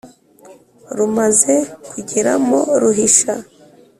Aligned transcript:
”rumaze 0.97 1.55
kugeramo 1.89 2.59
ruhisha 2.81 3.33